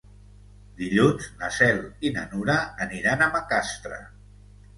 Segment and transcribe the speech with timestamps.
[0.77, 2.57] Dilluns na Cel i na Nura
[2.87, 4.03] aniran a Macastre.